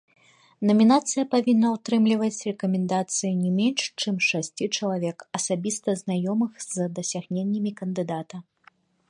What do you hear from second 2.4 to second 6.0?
рэкамендацыі не менш чым шасці чалавек, асабіста